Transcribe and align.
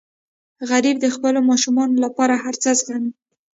غریب 0.69 0.97
د 1.01 1.07
خپلو 1.15 1.39
ماشومانو 1.49 1.95
لپاره 2.05 2.33
هر 2.43 2.55
څه 2.63 2.69
زغمي 2.79 3.11